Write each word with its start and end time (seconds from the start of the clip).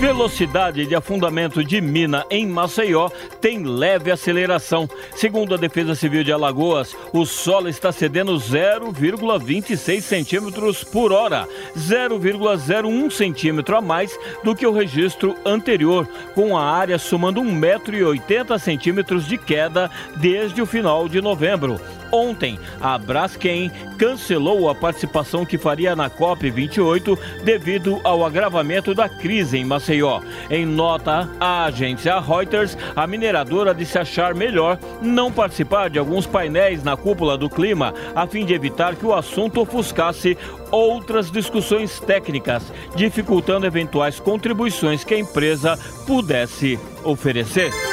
Velocidade 0.00 0.86
de 0.86 0.94
afundamento 0.94 1.62
de 1.62 1.78
mina 1.78 2.24
em 2.30 2.46
Maceió 2.46 3.10
tem 3.38 3.62
leve 3.62 4.10
aceleração. 4.10 4.88
Segundo 5.14 5.52
a 5.52 5.58
Defesa 5.58 5.94
Civil 5.94 6.24
de 6.24 6.32
Alagoas, 6.32 6.96
o 7.12 7.26
solo 7.26 7.68
está 7.68 7.92
cedendo 7.92 8.32
0,26 8.32 10.00
centímetros 10.00 10.82
por 10.82 11.12
hora, 11.12 11.46
0,01 11.76 13.10
centímetro 13.10 13.76
a 13.76 13.82
mais 13.82 14.18
do 14.42 14.56
que 14.56 14.66
o 14.66 14.72
registro 14.72 15.36
anterior, 15.44 16.08
com 16.34 16.56
a 16.56 16.64
área 16.64 16.98
somando 16.98 17.42
1,80 17.42 18.88
m 18.88 19.20
de 19.20 19.36
queda 19.36 19.90
desde 20.16 20.62
o 20.62 20.66
final 20.66 21.10
de 21.10 21.20
novembro. 21.20 21.78
Ontem, 22.12 22.58
a 22.80 22.98
Braskem 22.98 23.70
cancelou 23.98 24.68
a 24.68 24.74
participação 24.74 25.44
que 25.44 25.58
faria 25.58 25.94
na 25.94 26.10
COP28 26.10 27.18
devido 27.44 28.00
ao 28.02 28.24
agravamento 28.24 28.94
da 28.94 29.08
crise 29.08 29.58
em 29.58 29.64
Maceió. 29.64 30.20
Em 30.50 30.66
nota 30.66 31.28
à 31.38 31.64
agência 31.64 32.18
Reuters, 32.18 32.76
a 32.96 33.06
mineradora 33.06 33.74
disse 33.74 33.98
achar 33.98 34.34
melhor 34.34 34.78
não 35.00 35.30
participar 35.30 35.90
de 35.90 35.98
alguns 35.98 36.26
painéis 36.26 36.82
na 36.82 36.96
cúpula 36.96 37.36
do 37.36 37.48
clima, 37.48 37.94
a 38.14 38.26
fim 38.26 38.44
de 38.44 38.54
evitar 38.54 38.96
que 38.96 39.06
o 39.06 39.14
assunto 39.14 39.60
ofuscasse 39.60 40.36
outras 40.70 41.30
discussões 41.30 42.00
técnicas, 42.00 42.72
dificultando 42.94 43.66
eventuais 43.66 44.20
contribuições 44.20 45.04
que 45.04 45.14
a 45.14 45.18
empresa 45.18 45.78
pudesse 46.06 46.78
oferecer. 47.04 47.89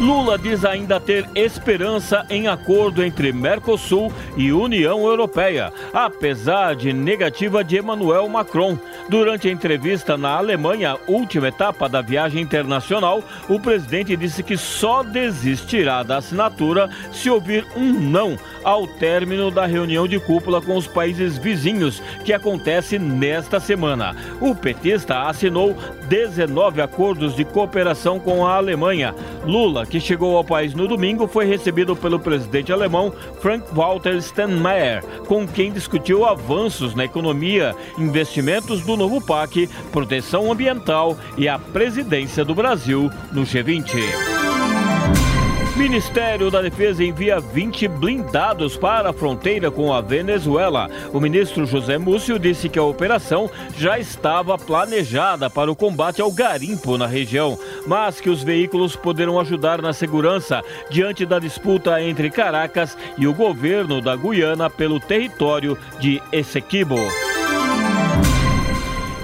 Lula 0.00 0.38
diz 0.38 0.64
ainda 0.64 1.00
ter 1.00 1.28
esperança 1.34 2.24
em 2.30 2.46
acordo 2.46 3.02
entre 3.02 3.32
Mercosul 3.32 4.12
e 4.36 4.52
União 4.52 5.04
Europeia, 5.04 5.72
apesar 5.92 6.76
de 6.76 6.92
negativa 6.92 7.64
de 7.64 7.78
Emmanuel 7.78 8.28
Macron. 8.28 8.78
Durante 9.08 9.48
a 9.48 9.50
entrevista 9.50 10.16
na 10.16 10.36
Alemanha, 10.36 10.96
última 11.08 11.48
etapa 11.48 11.88
da 11.88 12.00
viagem 12.00 12.40
internacional, 12.40 13.24
o 13.48 13.58
presidente 13.58 14.16
disse 14.16 14.44
que 14.44 14.56
só 14.56 15.02
desistirá 15.02 16.04
da 16.04 16.18
assinatura 16.18 16.88
se 17.10 17.28
ouvir 17.28 17.66
um 17.74 17.92
não 17.92 18.38
ao 18.62 18.86
término 18.86 19.50
da 19.50 19.66
reunião 19.66 20.06
de 20.06 20.20
cúpula 20.20 20.60
com 20.60 20.76
os 20.76 20.86
países 20.86 21.38
vizinhos, 21.38 22.00
que 22.24 22.32
acontece 22.32 23.00
nesta 23.00 23.58
semana. 23.58 24.14
O 24.40 24.54
petista 24.54 25.22
assinou 25.22 25.76
19 26.08 26.80
acordos 26.80 27.34
de 27.34 27.44
cooperação 27.44 28.20
com 28.20 28.46
a 28.46 28.54
Alemanha. 28.54 29.14
Lula, 29.44 29.86
que 29.88 30.00
chegou 30.00 30.36
ao 30.36 30.44
país 30.44 30.74
no 30.74 30.86
domingo, 30.86 31.26
foi 31.26 31.44
recebido 31.46 31.96
pelo 31.96 32.20
presidente 32.20 32.72
alemão 32.72 33.12
Frank-Walter 33.40 34.20
Steinmeier, 34.20 35.04
com 35.26 35.46
quem 35.46 35.72
discutiu 35.72 36.24
avanços 36.24 36.94
na 36.94 37.04
economia, 37.04 37.74
investimentos 37.98 38.82
do 38.82 38.96
novo 38.96 39.20
PAC, 39.20 39.68
proteção 39.90 40.52
ambiental 40.52 41.16
e 41.36 41.48
a 41.48 41.58
presidência 41.58 42.44
do 42.44 42.54
Brasil 42.54 43.10
no 43.32 43.42
G20. 43.42 45.37
Ministério 45.78 46.50
da 46.50 46.60
Defesa 46.60 47.04
envia 47.04 47.38
20 47.38 47.86
blindados 47.86 48.76
para 48.76 49.10
a 49.10 49.12
fronteira 49.12 49.70
com 49.70 49.92
a 49.92 50.00
Venezuela. 50.00 50.90
O 51.12 51.20
ministro 51.20 51.64
José 51.64 51.96
Múcio 51.96 52.36
disse 52.36 52.68
que 52.68 52.80
a 52.80 52.82
operação 52.82 53.48
já 53.76 53.96
estava 53.96 54.58
planejada 54.58 55.48
para 55.48 55.70
o 55.70 55.76
combate 55.76 56.20
ao 56.20 56.32
garimpo 56.32 56.98
na 56.98 57.06
região, 57.06 57.56
mas 57.86 58.20
que 58.20 58.28
os 58.28 58.42
veículos 58.42 58.96
poderão 58.96 59.38
ajudar 59.38 59.80
na 59.80 59.92
segurança 59.92 60.64
diante 60.90 61.24
da 61.24 61.38
disputa 61.38 62.02
entre 62.02 62.28
Caracas 62.28 62.98
e 63.16 63.28
o 63.28 63.32
governo 63.32 64.00
da 64.00 64.16
Guiana 64.16 64.68
pelo 64.68 64.98
território 64.98 65.78
de 66.00 66.20
Essequibo. 66.32 66.98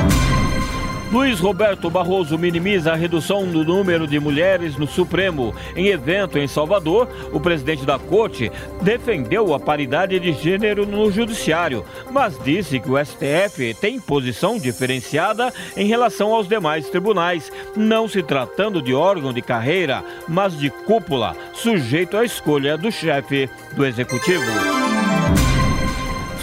Luiz 1.12 1.38
Roberto 1.38 1.88
Barroso 1.88 2.36
minimiza 2.36 2.92
a 2.92 2.96
redução 2.96 3.46
do 3.46 3.64
número 3.64 4.06
de 4.06 4.18
mulheres 4.18 4.76
no 4.76 4.86
Supremo. 4.86 5.54
Em 5.76 5.86
evento 5.88 6.38
em 6.38 6.48
Salvador, 6.48 7.08
o 7.32 7.38
presidente 7.38 7.84
da 7.84 7.98
corte 7.98 8.50
defendeu 8.82 9.54
a 9.54 9.60
paridade 9.60 10.18
de 10.18 10.32
gênero 10.32 10.84
no 10.84 11.10
judiciário, 11.10 11.84
mas 12.10 12.38
disse 12.42 12.80
que 12.80 12.90
o 12.90 12.98
STF 13.02 13.74
tem 13.80 14.00
posição 14.00 14.58
diferenciada 14.58 15.52
em 15.76 15.86
relação 15.86 16.34
aos 16.34 16.48
demais 16.48 16.88
tribunais, 16.88 17.52
não 17.76 18.08
se 18.08 18.22
tratando 18.22 18.82
de 18.82 18.92
órgão 18.92 19.32
de 19.32 19.42
carreira, 19.42 20.02
mas 20.26 20.58
de 20.58 20.68
cúpula, 20.70 21.36
sujeito 21.52 22.16
à 22.16 22.24
escolha 22.24 22.76
do 22.76 22.90
chefe 22.90 23.48
do 23.76 23.86
executivo. 23.86 25.13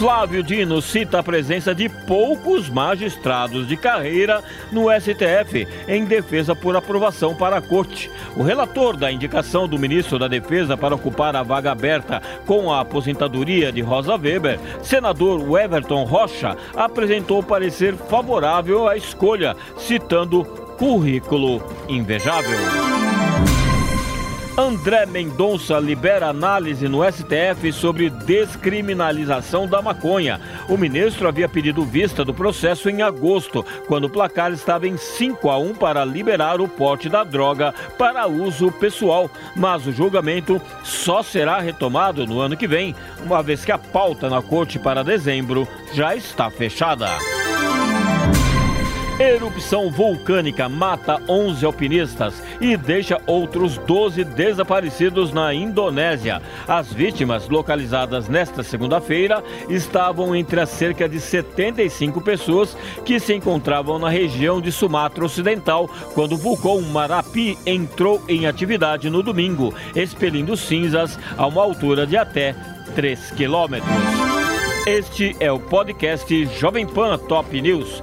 Flávio 0.02 0.42
Dino 0.42 0.82
cita 0.82 1.20
a 1.20 1.22
presença 1.22 1.72
de 1.72 1.88
poucos 1.88 2.68
magistrados 2.68 3.68
de 3.68 3.76
carreira 3.76 4.42
no 4.72 4.86
STF 4.90 5.64
em 5.86 6.04
defesa 6.04 6.56
por 6.56 6.74
aprovação 6.74 7.36
para 7.36 7.58
a 7.58 7.62
corte. 7.62 8.10
O 8.36 8.42
relator 8.42 8.96
da 8.96 9.12
indicação 9.12 9.68
do 9.68 9.78
ministro 9.78 10.18
da 10.18 10.26
Defesa 10.26 10.76
para 10.76 10.96
ocupar 10.96 11.36
a 11.36 11.44
vaga 11.44 11.70
aberta 11.70 12.20
com 12.48 12.72
a 12.72 12.80
aposentadoria 12.80 13.70
de 13.70 13.80
Rosa 13.80 14.16
Weber, 14.16 14.58
senador 14.82 15.40
Everton 15.56 16.02
Rocha, 16.02 16.56
apresentou 16.74 17.40
parecer 17.40 17.94
favorável 17.94 18.88
à 18.88 18.96
escolha, 18.96 19.54
citando 19.76 20.44
currículo 20.80 21.62
invejável. 21.88 23.21
André 24.56 25.06
Mendonça 25.06 25.78
libera 25.78 26.28
análise 26.28 26.86
no 26.86 27.00
STF 27.10 27.72
sobre 27.72 28.10
descriminalização 28.10 29.66
da 29.66 29.80
maconha. 29.80 30.38
O 30.68 30.76
ministro 30.76 31.26
havia 31.26 31.48
pedido 31.48 31.82
vista 31.86 32.22
do 32.22 32.34
processo 32.34 32.90
em 32.90 33.00
agosto, 33.00 33.64
quando 33.86 34.04
o 34.04 34.10
placar 34.10 34.52
estava 34.52 34.86
em 34.86 34.98
5 34.98 35.48
a 35.48 35.56
1 35.58 35.74
para 35.74 36.04
liberar 36.04 36.60
o 36.60 36.68
porte 36.68 37.08
da 37.08 37.24
droga 37.24 37.72
para 37.96 38.26
uso 38.26 38.70
pessoal. 38.70 39.30
Mas 39.56 39.86
o 39.86 39.92
julgamento 39.92 40.60
só 40.84 41.22
será 41.22 41.58
retomado 41.58 42.26
no 42.26 42.38
ano 42.38 42.56
que 42.56 42.68
vem, 42.68 42.94
uma 43.24 43.42
vez 43.42 43.64
que 43.64 43.72
a 43.72 43.78
pauta 43.78 44.28
na 44.28 44.42
corte 44.42 44.78
para 44.78 45.02
dezembro 45.02 45.66
já 45.94 46.14
está 46.14 46.50
fechada. 46.50 47.08
Erupção 49.18 49.90
vulcânica 49.90 50.68
mata 50.68 51.20
11 51.28 51.64
alpinistas 51.64 52.42
e 52.60 52.76
deixa 52.76 53.20
outros 53.26 53.76
12 53.78 54.24
desaparecidos 54.24 55.32
na 55.32 55.52
Indonésia. 55.52 56.40
As 56.66 56.92
vítimas, 56.92 57.48
localizadas 57.48 58.26
nesta 58.26 58.62
segunda-feira, 58.62 59.44
estavam 59.68 60.34
entre 60.34 60.60
as 60.60 60.70
cerca 60.70 61.06
de 61.08 61.20
75 61.20 62.20
pessoas 62.22 62.76
que 63.04 63.20
se 63.20 63.34
encontravam 63.34 63.98
na 63.98 64.08
região 64.08 64.60
de 64.60 64.72
Sumatra 64.72 65.24
Ocidental 65.24 65.88
quando 66.14 66.32
o 66.32 66.38
vulcão 66.38 66.80
Marapi 66.80 67.58
entrou 67.66 68.22
em 68.26 68.46
atividade 68.46 69.10
no 69.10 69.22
domingo, 69.22 69.74
expelindo 69.94 70.56
cinzas 70.56 71.18
a 71.36 71.46
uma 71.46 71.62
altura 71.62 72.06
de 72.06 72.16
até 72.16 72.56
3 72.94 73.30
quilômetros. 73.32 73.92
Este 74.84 75.36
é 75.38 75.52
o 75.52 75.60
podcast 75.60 76.44
Jovem 76.58 76.84
Pan 76.84 77.16
Top 77.16 77.60
News. 77.60 78.02